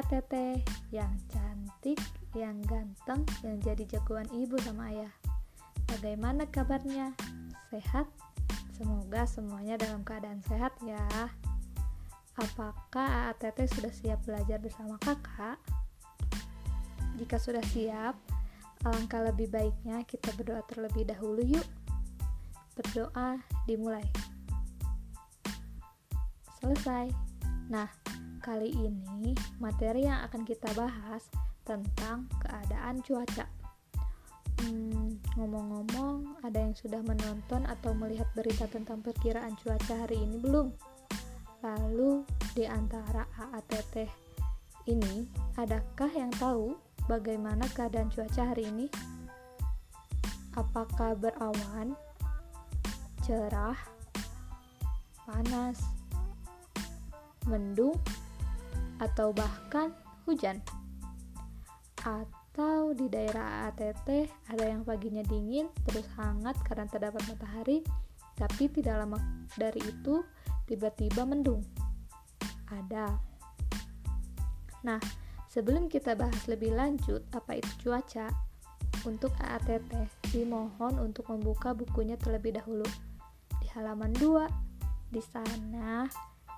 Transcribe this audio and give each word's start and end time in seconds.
teteh 0.00 0.64
yang 0.88 1.12
cantik, 1.28 2.00
yang 2.32 2.56
ganteng, 2.64 3.28
yang 3.44 3.60
jadi 3.60 3.84
jagoan 3.84 4.24
ibu 4.32 4.56
sama 4.64 4.88
ayah. 4.88 5.12
Bagaimana 5.92 6.48
kabarnya? 6.48 7.12
Sehat? 7.68 8.08
Semoga 8.72 9.28
semuanya 9.28 9.76
dalam 9.76 10.00
keadaan 10.00 10.40
sehat 10.48 10.72
ya. 10.80 11.04
Apakah 12.40 13.28
ATT 13.36 13.68
sudah 13.68 13.92
siap 13.92 14.24
belajar 14.24 14.56
bersama 14.56 14.96
kakak? 15.04 15.60
Jika 17.20 17.36
sudah 17.36 17.60
siap, 17.60 18.16
alangkah 18.88 19.20
lebih 19.20 19.52
baiknya 19.52 20.00
kita 20.08 20.32
berdoa 20.32 20.64
terlebih 20.64 21.04
dahulu 21.04 21.44
yuk. 21.44 21.68
Berdoa 22.72 23.36
dimulai. 23.68 24.08
Selesai. 26.64 27.12
Nah, 27.68 28.01
Kali 28.42 28.74
ini, 28.74 29.38
materi 29.62 30.02
yang 30.02 30.26
akan 30.26 30.42
kita 30.42 30.66
bahas 30.74 31.30
tentang 31.62 32.26
keadaan 32.42 32.98
cuaca. 32.98 33.46
Hmm, 34.58 35.22
ngomong-ngomong, 35.38 36.42
ada 36.42 36.58
yang 36.58 36.74
sudah 36.74 36.98
menonton 37.06 37.62
atau 37.70 37.94
melihat 37.94 38.26
berita 38.34 38.66
tentang 38.66 38.98
perkiraan 38.98 39.54
cuaca 39.62 39.94
hari 39.94 40.18
ini 40.26 40.42
belum? 40.42 40.74
Lalu, 41.62 42.26
di 42.58 42.66
antara 42.66 43.30
AATT 43.30 44.10
ini, 44.90 45.30
adakah 45.54 46.10
yang 46.10 46.34
tahu 46.34 46.74
bagaimana 47.06 47.62
keadaan 47.70 48.10
cuaca 48.10 48.42
hari 48.42 48.66
ini? 48.66 48.90
Apakah 50.58 51.14
berawan, 51.14 51.94
cerah, 53.22 53.78
panas, 55.30 55.78
mendung, 57.46 57.94
atau 59.02 59.34
bahkan 59.34 59.90
hujan. 60.22 60.62
Atau 61.98 62.94
di 62.94 63.10
daerah 63.10 63.66
ATT 63.70 64.30
ada 64.46 64.64
yang 64.70 64.86
paginya 64.86 65.26
dingin 65.26 65.66
terus 65.90 66.06
hangat 66.14 66.54
karena 66.62 66.86
terdapat 66.86 67.22
matahari, 67.26 67.82
tapi 68.38 68.70
tidak 68.70 69.02
lama 69.02 69.18
dari 69.58 69.82
itu 69.82 70.22
tiba-tiba 70.70 71.26
mendung. 71.26 71.66
Ada. 72.70 73.18
Nah, 74.86 74.98
sebelum 75.50 75.90
kita 75.90 76.14
bahas 76.14 76.46
lebih 76.46 76.74
lanjut 76.74 77.26
apa 77.34 77.58
itu 77.58 77.70
cuaca, 77.86 78.30
untuk 79.02 79.34
AATT 79.42 80.06
dimohon 80.30 81.02
untuk 81.02 81.26
membuka 81.34 81.74
bukunya 81.74 82.14
terlebih 82.14 82.54
dahulu. 82.54 82.86
Di 83.58 83.66
halaman 83.74 84.14
2, 84.14 84.46
di 85.10 85.22
sana 85.22 86.06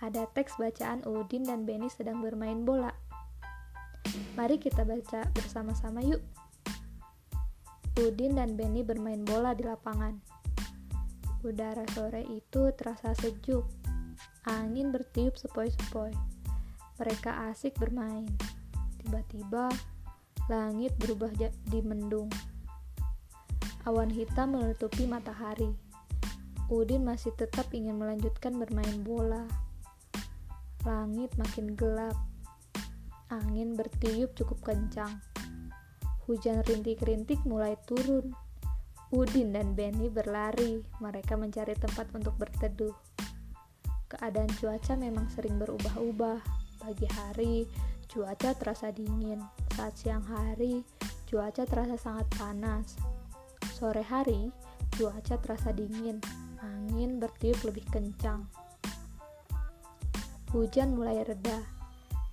ada 0.00 0.24
teks 0.32 0.56
bacaan 0.56 1.04
Udin 1.04 1.44
dan 1.44 1.68
Benny 1.68 1.92
sedang 1.92 2.24
bermain 2.24 2.64
bola. 2.64 2.88
Mari 4.32 4.56
kita 4.56 4.88
baca 4.88 5.28
bersama-sama 5.36 6.00
yuk. 6.00 6.24
Udin 8.00 8.40
dan 8.40 8.56
Benny 8.56 8.80
bermain 8.80 9.20
bola 9.20 9.52
di 9.52 9.60
lapangan. 9.60 10.16
Udara 11.44 11.84
sore 11.92 12.24
itu 12.32 12.72
terasa 12.72 13.12
sejuk. 13.12 13.68
Angin 14.48 14.88
bertiup 14.88 15.36
sepoi-sepoi. 15.36 16.16
Mereka 16.96 17.52
asik 17.52 17.76
bermain. 17.76 18.28
Tiba-tiba, 19.04 19.68
langit 20.48 20.96
berubah 20.96 21.32
di 21.68 21.80
mendung. 21.84 22.32
Awan 23.84 24.08
hitam 24.12 24.56
menutupi 24.56 25.04
matahari. 25.04 25.72
Udin 26.72 27.04
masih 27.04 27.32
tetap 27.36 27.68
ingin 27.76 28.00
melanjutkan 28.00 28.56
bermain 28.56 29.00
bola. 29.04 29.44
Langit 30.80 31.36
makin 31.36 31.76
gelap. 31.76 32.16
Angin 33.28 33.76
bertiup 33.76 34.32
cukup 34.32 34.64
kencang. 34.64 35.20
Hujan 36.24 36.64
rintik-rintik 36.64 37.44
mulai 37.44 37.76
turun. 37.84 38.32
Udin 39.12 39.52
dan 39.52 39.76
Benny 39.76 40.08
berlari. 40.08 40.80
Mereka 41.04 41.36
mencari 41.36 41.76
tempat 41.76 42.08
untuk 42.16 42.32
berteduh. 42.40 42.96
Keadaan 44.08 44.48
cuaca 44.56 44.96
memang 44.96 45.28
sering 45.28 45.60
berubah-ubah. 45.60 46.40
Pagi 46.80 47.08
hari, 47.12 47.68
cuaca 48.08 48.56
terasa 48.56 48.88
dingin. 48.88 49.44
Saat 49.76 50.00
siang 50.00 50.24
hari, 50.24 50.80
cuaca 51.28 51.68
terasa 51.68 52.00
sangat 52.00 52.26
panas. 52.40 52.96
Sore 53.76 54.00
hari, 54.00 54.48
cuaca 54.96 55.36
terasa 55.36 55.76
dingin. 55.76 56.24
Angin 56.64 57.20
bertiup 57.20 57.60
lebih 57.68 57.84
kencang. 57.92 58.48
Hujan 60.50 60.98
mulai 60.98 61.22
reda. 61.22 61.62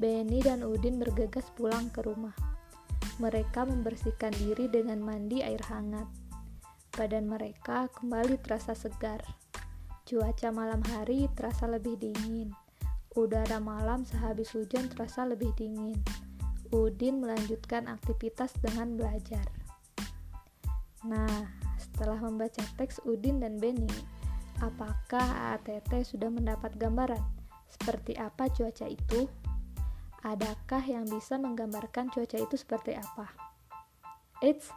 Benny 0.00 0.40
dan 0.40 0.64
Udin 0.64 0.96
bergegas 0.96 1.52
pulang 1.52 1.92
ke 1.92 2.00
rumah. 2.00 2.32
Mereka 3.20 3.68
membersihkan 3.68 4.32
diri 4.40 4.72
dengan 4.72 5.04
mandi 5.04 5.44
air 5.44 5.60
hangat. 5.68 6.08
Badan 6.96 7.28
mereka 7.28 7.92
kembali 7.92 8.40
terasa 8.40 8.72
segar. 8.72 9.20
Cuaca 10.08 10.48
malam 10.48 10.80
hari 10.96 11.28
terasa 11.36 11.68
lebih 11.68 12.00
dingin. 12.00 12.56
Udara 13.12 13.60
malam 13.60 14.08
sehabis 14.08 14.48
hujan 14.56 14.88
terasa 14.88 15.28
lebih 15.28 15.52
dingin. 15.52 16.00
Udin 16.72 17.20
melanjutkan 17.20 17.84
aktivitas 17.84 18.56
dengan 18.64 18.96
belajar. 18.96 19.44
Nah, 21.04 21.52
setelah 21.76 22.16
membaca 22.16 22.64
teks 22.80 22.96
Udin 23.04 23.44
dan 23.44 23.60
Benny, 23.60 23.92
apakah 24.64 25.52
ATT 25.52 26.00
sudah 26.00 26.32
mendapat 26.32 26.72
gambaran? 26.80 27.45
Seperti 27.68 28.16
apa 28.18 28.48
cuaca 28.50 28.86
itu? 28.86 29.26
Adakah 30.26 30.82
yang 30.82 31.06
bisa 31.06 31.38
menggambarkan 31.38 32.10
cuaca 32.10 32.38
itu 32.40 32.56
seperti 32.58 32.98
apa? 32.98 33.30
Eits, 34.42 34.72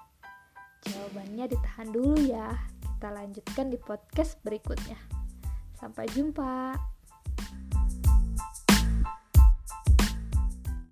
jawabannya 0.85 1.49
ditahan 1.49 1.89
dulu 1.89 2.17
ya. 2.21 2.53
Kita 2.79 3.09
lanjutkan 3.09 3.71
di 3.71 3.79
podcast 3.79 4.37
berikutnya. 4.45 4.99
Sampai 5.73 6.05
jumpa. 6.11 6.75